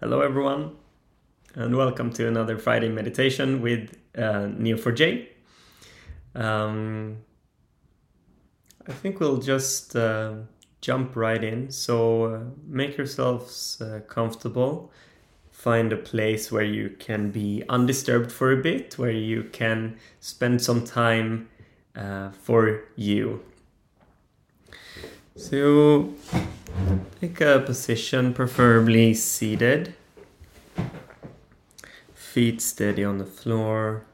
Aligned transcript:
Hello, 0.00 0.22
everyone, 0.22 0.76
and 1.54 1.76
welcome 1.76 2.10
to 2.10 2.26
another 2.26 2.56
Friday 2.56 2.88
meditation 2.88 3.60
with 3.60 3.98
uh, 4.16 4.48
Neo4j. 4.48 5.26
Um, 6.34 7.18
I 8.88 8.92
think 8.92 9.20
we'll 9.20 9.36
just 9.36 9.94
uh, 9.94 10.36
jump 10.80 11.16
right 11.16 11.44
in. 11.44 11.70
So, 11.70 12.24
uh, 12.24 12.40
make 12.66 12.96
yourselves 12.96 13.78
uh, 13.82 14.00
comfortable. 14.08 14.90
Find 15.50 15.92
a 15.92 15.98
place 15.98 16.50
where 16.50 16.64
you 16.64 16.96
can 16.98 17.30
be 17.30 17.62
undisturbed 17.68 18.32
for 18.32 18.52
a 18.52 18.56
bit, 18.56 18.96
where 18.96 19.10
you 19.10 19.50
can 19.52 19.98
spend 20.18 20.62
some 20.62 20.82
time 20.82 21.50
uh, 21.94 22.30
for 22.30 22.84
you. 22.96 23.44
So, 25.36 26.14
Take 27.20 27.40
a 27.40 27.60
position, 27.60 28.32
preferably 28.32 29.14
seated. 29.14 29.94
Feet 32.14 32.60
steady 32.62 33.04
on 33.04 33.18
the 33.18 33.26
floor. 33.26 34.04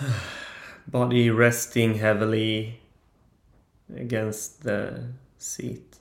Body 0.88 1.30
resting 1.30 1.94
heavily 1.94 2.80
against 3.94 4.62
the 4.64 5.08
seat. 5.38 5.96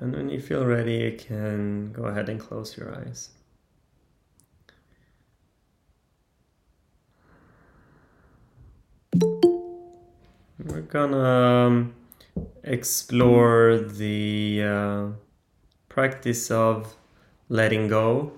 And 0.00 0.14
when 0.14 0.28
you 0.28 0.40
feel 0.40 0.66
ready, 0.66 0.96
you 0.96 1.16
can 1.16 1.92
go 1.92 2.04
ahead 2.04 2.28
and 2.28 2.38
close 2.38 2.76
your 2.76 2.94
eyes. 2.94 3.30
We're 10.66 10.80
gonna 10.80 11.66
um, 11.66 11.94
explore 12.64 13.78
the 13.78 14.62
uh, 14.64 15.06
practice 15.88 16.50
of 16.50 16.96
letting 17.48 17.86
go, 17.86 18.32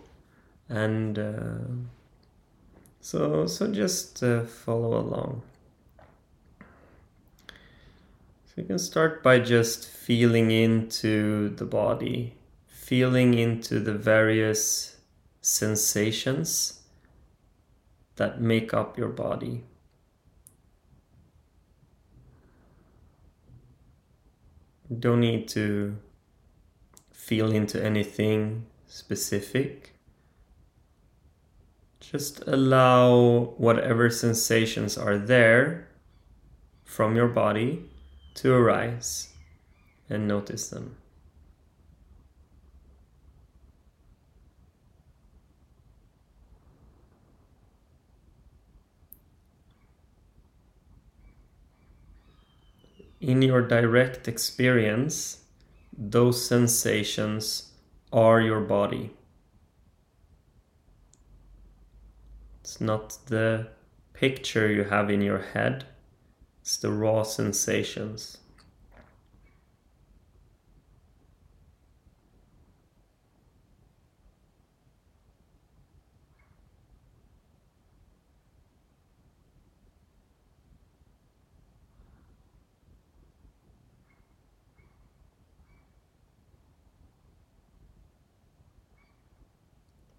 and 0.68 1.18
uh, 1.18 1.58
so 3.00 3.46
so 3.46 3.72
just 3.72 4.22
uh, 4.22 4.44
follow 4.44 4.98
along. 4.98 5.40
So 8.44 8.52
you 8.56 8.64
can 8.64 8.78
start 8.78 9.22
by 9.22 9.38
just 9.38 9.88
feeling 9.88 10.50
into 10.50 11.48
the 11.56 11.64
body, 11.64 12.34
feeling 12.66 13.32
into 13.32 13.80
the 13.80 13.94
various 13.94 14.98
sensations 15.40 16.82
that 18.16 18.38
make 18.38 18.74
up 18.74 18.98
your 18.98 19.08
body. 19.08 19.64
Don't 24.96 25.20
need 25.20 25.48
to 25.48 25.96
feel 27.12 27.52
into 27.52 27.82
anything 27.84 28.66
specific. 28.86 29.94
Just 32.00 32.42
allow 32.46 33.54
whatever 33.58 34.08
sensations 34.08 34.96
are 34.96 35.18
there 35.18 35.88
from 36.84 37.16
your 37.16 37.28
body 37.28 37.84
to 38.36 38.54
arise 38.54 39.28
and 40.08 40.26
notice 40.26 40.70
them. 40.70 40.96
In 53.28 53.42
your 53.42 53.60
direct 53.60 54.26
experience, 54.26 55.42
those 55.92 56.42
sensations 56.42 57.72
are 58.10 58.40
your 58.40 58.60
body. 58.62 59.10
It's 62.62 62.80
not 62.80 63.18
the 63.26 63.68
picture 64.14 64.72
you 64.72 64.84
have 64.84 65.10
in 65.10 65.20
your 65.20 65.42
head, 65.52 65.84
it's 66.62 66.78
the 66.78 66.90
raw 66.90 67.22
sensations. 67.22 68.38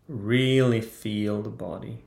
Really 0.09 0.81
feel 0.81 1.43
the 1.43 1.51
body. 1.51 1.99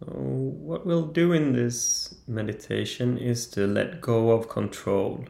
So, 0.00 0.06
what 0.06 0.86
we'll 0.86 1.08
do 1.08 1.32
in 1.32 1.52
this 1.52 2.14
meditation 2.26 3.18
is 3.18 3.46
to 3.48 3.66
let 3.66 4.00
go 4.00 4.30
of 4.30 4.48
control, 4.48 5.26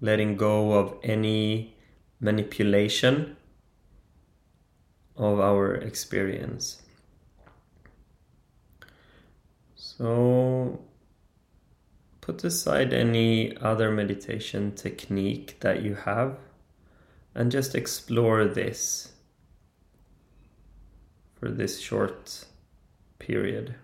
letting 0.00 0.36
go 0.36 0.74
of 0.74 0.94
any 1.02 1.74
manipulation 2.20 3.36
of 5.16 5.40
our 5.40 5.74
experience. 5.74 6.82
So, 9.74 10.80
put 12.20 12.44
aside 12.44 12.92
any 12.92 13.56
other 13.56 13.90
meditation 13.90 14.72
technique 14.76 15.56
that 15.60 15.82
you 15.82 15.96
have 15.96 16.36
and 17.34 17.50
just 17.50 17.74
explore 17.74 18.44
this 18.44 19.14
for 21.34 21.48
this 21.48 21.80
short 21.80 22.44
period. 23.18 23.74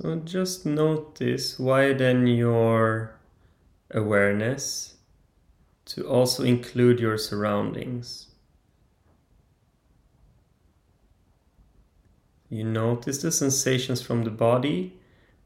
So 0.00 0.16
just 0.16 0.64
notice, 0.64 1.58
widen 1.58 2.26
your 2.26 3.18
awareness 3.90 4.94
to 5.86 6.08
also 6.08 6.42
include 6.42 7.00
your 7.00 7.18
surroundings. 7.18 8.28
You 12.48 12.64
notice 12.64 13.20
the 13.20 13.30
sensations 13.30 14.00
from 14.00 14.24
the 14.24 14.30
body 14.30 14.99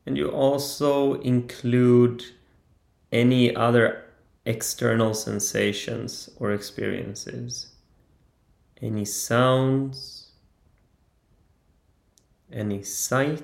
and 0.06 0.16
you 0.16 0.28
also 0.28 1.14
include 1.20 2.24
any 3.10 3.54
other 3.54 4.04
external 4.44 5.14
sensations 5.14 6.28
or 6.38 6.52
experiences. 6.52 7.68
Any 8.82 9.04
sounds, 9.04 10.32
any 12.52 12.82
sight, 12.82 13.42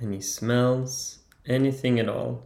any 0.00 0.20
smells, 0.20 1.20
anything 1.46 2.00
at 2.00 2.08
all. 2.08 2.44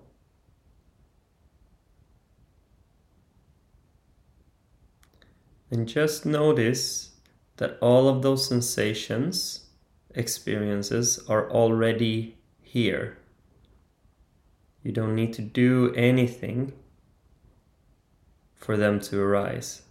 And 5.71 5.87
just 5.87 6.25
notice 6.25 7.18
that 7.59 7.77
all 7.81 8.09
of 8.09 8.23
those 8.23 8.47
sensations, 8.47 9.67
experiences 10.15 11.21
are 11.29 11.51
already 11.51 12.37
here. 12.63 13.19
You 14.83 14.93
don't 14.93 15.15
need 15.15 15.35
to 15.35 15.43
do 15.43 15.93
anything 15.95 16.73
for 18.55 18.77
them 18.77 19.01
to 19.01 19.21
arise. 19.21 19.83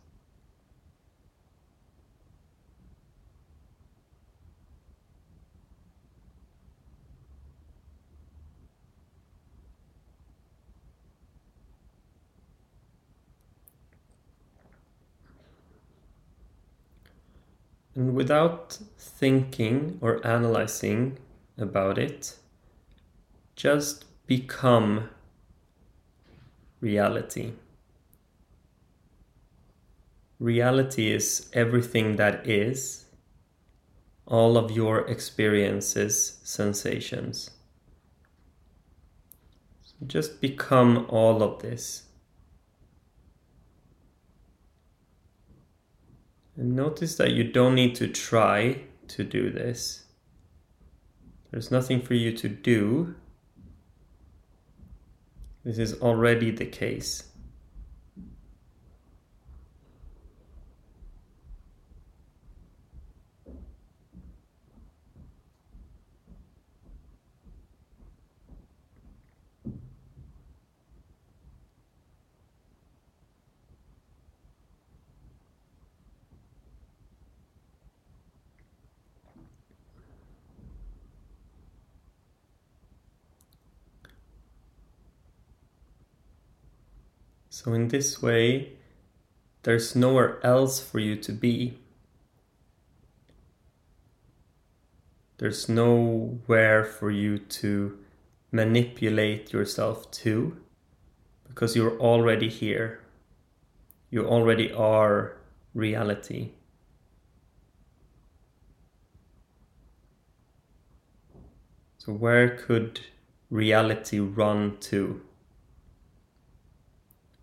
And 17.98 18.14
without 18.28 18.78
thinking 18.98 19.98
or 20.02 20.20
analyzing 20.28 21.18
about 21.58 21.98
it, 21.98 22.36
just 23.56 24.04
become 24.28 25.10
reality. 26.82 27.54
Reality 30.40 31.10
is 31.10 31.50
everything 31.54 32.18
that 32.18 32.46
is, 32.46 33.06
all 34.26 34.58
of 34.58 34.72
your 34.72 35.08
experiences, 35.08 36.38
sensations. 36.44 37.52
So 39.84 39.96
just 40.06 40.42
become 40.42 41.06
all 41.08 41.42
of 41.42 41.62
this. 41.62 42.07
And 46.58 46.76
notice 46.76 47.16
that 47.18 47.32
you 47.32 47.44
don't 47.44 47.76
need 47.76 47.96
to 47.96 48.08
try 48.08 48.82
to 49.10 49.24
do 49.24 49.52
this. 49.52 50.06
There's 51.52 51.72
nothing 51.72 52.02
for 52.02 52.16
you 52.16 52.32
to 52.34 52.50
do. 52.50 53.16
This 55.64 55.78
is 55.78 55.94
already 56.02 56.52
the 56.52 56.66
case. 56.66 57.27
So, 87.58 87.74
in 87.74 87.88
this 87.88 88.22
way, 88.22 88.74
there's 89.64 89.96
nowhere 89.96 90.40
else 90.46 90.80
for 90.80 91.00
you 91.00 91.16
to 91.16 91.32
be. 91.32 91.80
There's 95.40 95.68
nowhere 95.68 96.86
for 96.86 97.10
you 97.10 97.40
to 97.40 97.98
manipulate 98.52 99.52
yourself 99.54 100.12
to 100.22 100.56
because 101.48 101.76
you're 101.76 102.00
already 102.00 102.48
here. 102.48 103.00
You 104.12 104.28
already 104.28 104.72
are 104.72 105.38
reality. 105.74 106.52
So, 111.98 112.14
where 112.14 112.56
could 112.56 113.00
reality 113.50 114.20
run 114.20 114.78
to? 114.92 115.27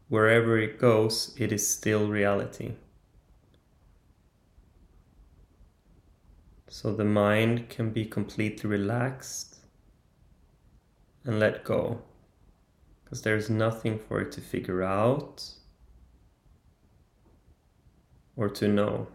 Wherever 0.09 0.59
it 0.59 0.79
goes, 0.79 1.35
it 1.39 1.53
is 1.53 1.69
still 1.69 2.09
reality. 2.09 2.73
So 6.69 6.93
the 6.93 7.05
mind 7.05 7.69
can 7.69 7.91
be 7.91 8.05
completely 8.05 8.69
relaxed 8.69 9.59
and 11.25 11.39
let 11.39 11.65
go 11.65 12.03
because 13.05 13.23
there's 13.23 13.49
nothing 13.49 13.99
for 13.99 14.21
it 14.21 14.33
to 14.33 14.41
figure 14.41 14.83
out 14.83 15.51
or 18.37 18.49
to 18.49 18.67
know. 18.67 19.07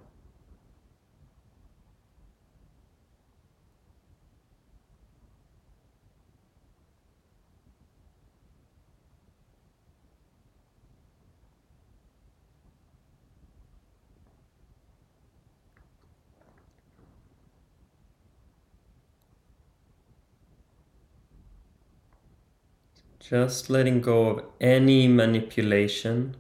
Just 23.20 23.70
letting 23.70 24.02
go 24.02 24.30
of 24.30 24.46
any 24.62 25.08
manipulation, 25.08 26.36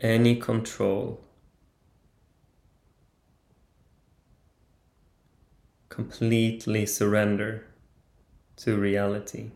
any 0.00 0.36
control. 0.36 1.20
Completely 5.88 6.86
surrender 6.86 7.66
to 8.56 8.76
reality. 8.76 9.50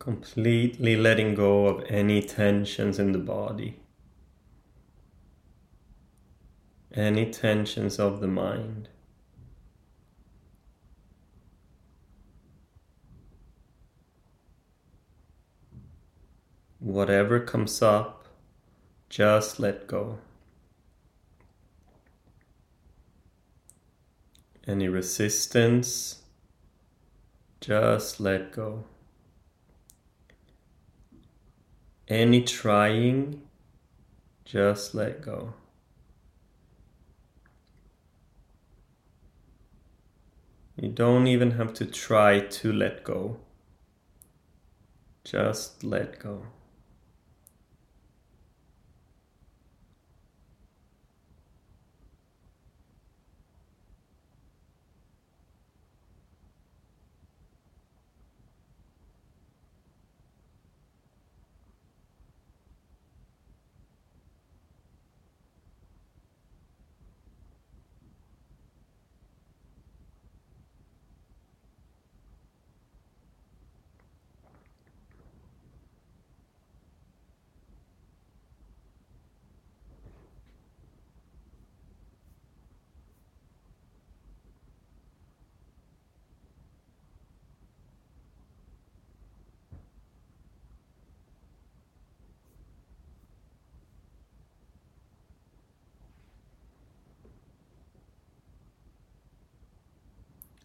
Completely 0.00 0.96
letting 0.96 1.34
go 1.34 1.66
of 1.66 1.84
any 1.90 2.22
tensions 2.22 2.98
in 2.98 3.12
the 3.12 3.18
body, 3.18 3.78
any 6.94 7.30
tensions 7.30 7.98
of 7.98 8.20
the 8.20 8.26
mind. 8.26 8.88
Whatever 16.78 17.38
comes 17.38 17.82
up, 17.82 18.24
just 19.10 19.60
let 19.60 19.86
go. 19.86 20.18
Any 24.66 24.88
resistance, 24.88 26.22
just 27.60 28.18
let 28.18 28.50
go. 28.50 28.84
Any 32.10 32.42
trying, 32.42 33.40
just 34.44 34.96
let 34.96 35.22
go. 35.22 35.54
You 40.76 40.88
don't 40.88 41.28
even 41.28 41.52
have 41.52 41.72
to 41.74 41.86
try 41.86 42.40
to 42.40 42.72
let 42.72 43.04
go. 43.04 43.36
Just 45.22 45.84
let 45.84 46.18
go. 46.18 46.46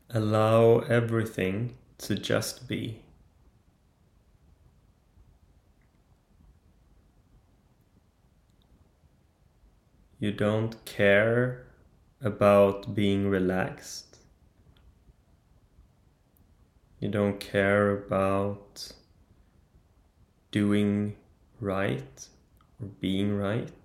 Allow 0.10 0.80
everything 0.80 1.76
to 1.98 2.16
just 2.16 2.68
be. 2.68 3.02
You 10.20 10.32
don't 10.32 10.84
care 10.86 11.68
about 12.22 12.96
being 12.96 13.30
relaxed. 13.30 14.18
You 17.00 17.10
don't 17.10 17.40
care 17.40 17.92
about 17.92 18.92
doing 20.52 21.16
right 21.60 22.28
or 22.82 22.88
being 22.88 23.38
right. 23.38 23.85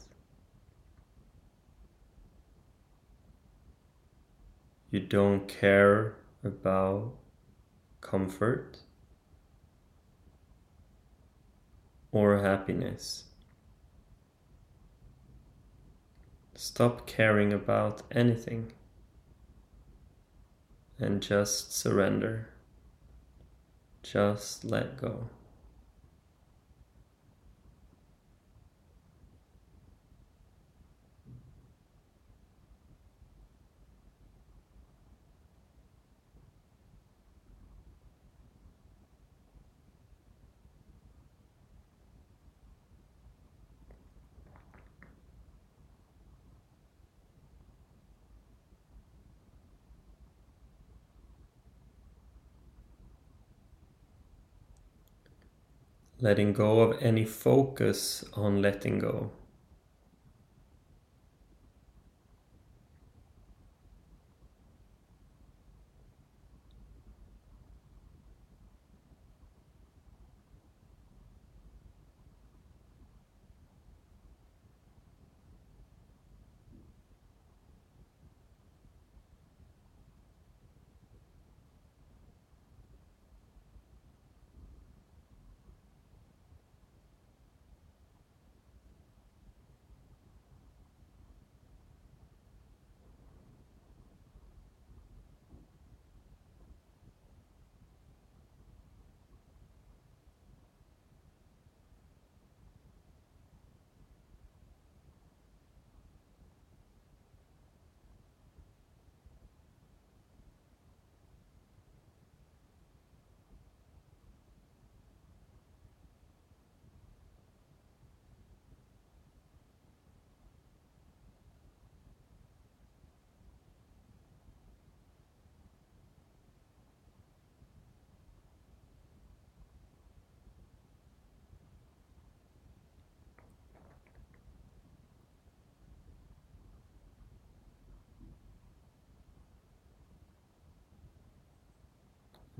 You 4.91 4.99
don't 5.01 5.47
care 5.47 6.17
about 6.43 7.15
comfort 8.01 8.79
or 12.11 12.39
happiness. 12.39 13.25
Stop 16.57 17.07
caring 17.07 17.53
about 17.53 18.03
anything 18.11 18.73
and 20.99 21.23
just 21.23 21.73
surrender. 21.73 22.49
Just 24.03 24.65
let 24.65 25.01
go. 25.01 25.31
Letting 56.21 56.53
go 56.53 56.81
of 56.81 57.03
any 57.03 57.25
focus 57.25 58.25
on 58.35 58.61
letting 58.61 58.99
go. 58.99 59.31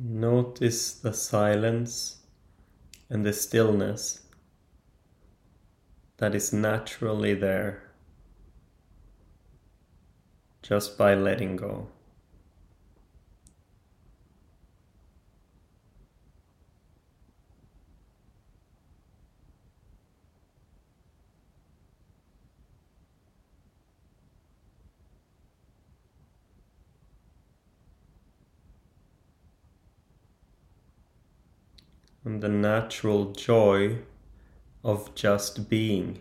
Notice 0.03 0.95
the 0.95 1.13
silence 1.13 2.23
and 3.11 3.27
the 3.27 3.35
stillness 3.35 4.23
that 6.17 6.35
is 6.35 6.55
naturally 6.55 7.35
there 7.35 7.83
just 10.63 10.97
by 10.97 11.15
letting 11.15 11.57
go. 11.57 11.89
And 32.25 32.43
the 32.43 32.49
natural 32.49 33.33
joy 33.33 33.99
of 34.85 35.15
just 35.15 35.69
being. 35.69 36.21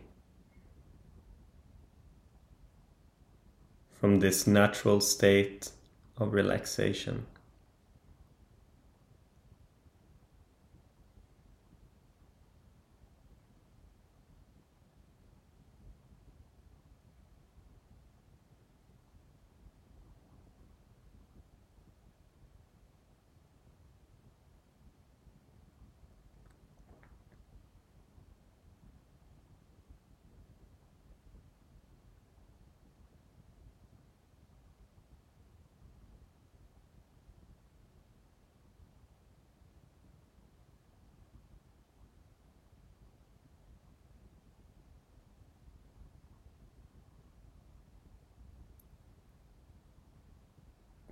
From 4.00 4.20
this 4.20 4.48
natural 4.48 5.02
state 5.02 5.72
of 6.18 6.34
relaxation. 6.34 7.26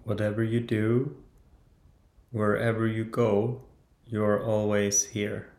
Whatever 0.08 0.42
you 0.42 0.62
do, 0.62 1.18
wherever 2.32 2.88
you 2.88 3.04
go, 3.04 3.64
you're 4.06 4.42
always 4.42 5.04
here. 5.08 5.50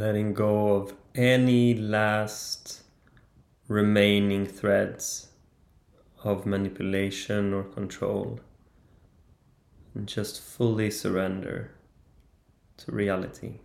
Letting 0.00 0.32
go 0.32 0.76
of 0.76 0.94
any 1.14 1.74
last 1.74 2.84
remaining 3.68 4.46
threads 4.46 5.28
of 6.24 6.46
manipulation 6.46 7.52
or 7.52 7.64
control 7.64 8.40
and 9.94 10.06
just 10.08 10.40
fully 10.40 10.90
surrender 10.90 11.72
to 12.78 12.90
reality. 12.90 13.58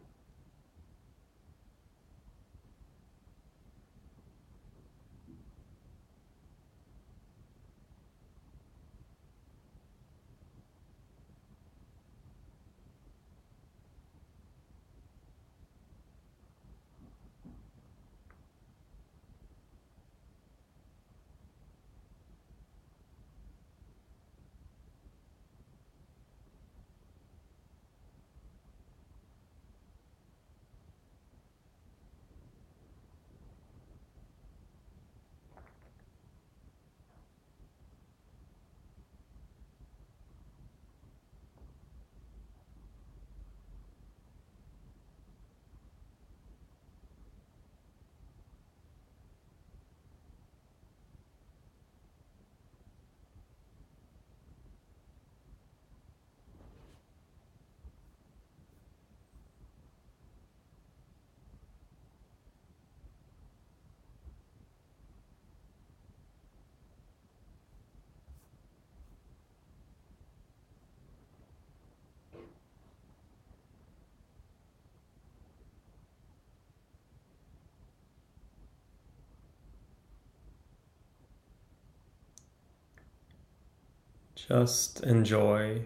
Just 84.47 85.01
enjoy 85.03 85.81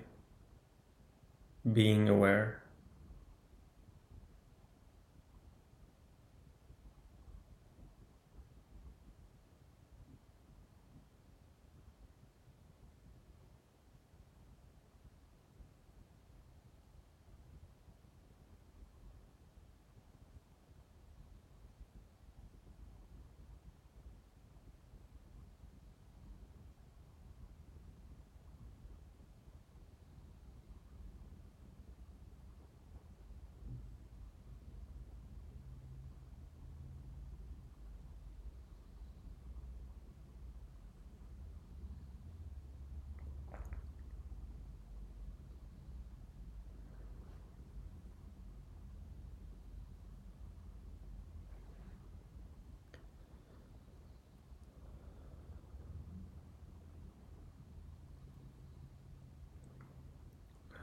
being 1.71 2.09
aware. 2.09 2.61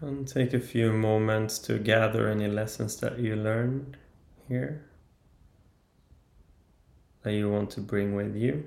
And 0.01 0.29
take 0.29 0.53
a 0.53 0.61
few 0.61 0.93
moments 0.93 1.59
to 1.61 1.79
gather 1.79 2.29
any 2.29 2.49
lessons 2.49 2.97
that 3.01 3.19
you 3.19 3.35
learned 3.35 3.97
here 4.47 4.85
that 7.23 7.33
you 7.33 7.51
want 7.51 7.71
to 7.71 7.81
bring 7.81 8.15
with 8.15 8.37
you. 8.37 8.65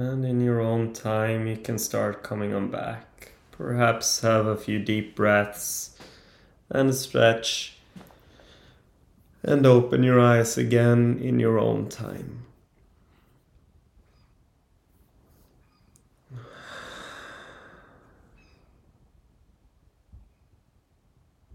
And 0.00 0.24
in 0.24 0.40
your 0.40 0.62
own 0.62 0.94
time, 0.94 1.46
you 1.46 1.58
can 1.58 1.78
start 1.78 2.22
coming 2.22 2.54
on 2.54 2.70
back. 2.70 3.32
Perhaps 3.52 4.22
have 4.22 4.46
a 4.46 4.56
few 4.56 4.78
deep 4.78 5.14
breaths 5.14 5.94
and 6.70 6.94
stretch 6.94 7.76
and 9.42 9.66
open 9.66 10.02
your 10.02 10.18
eyes 10.18 10.56
again 10.56 11.18
in 11.22 11.38
your 11.38 11.58
own 11.58 11.90
time. 11.90 12.46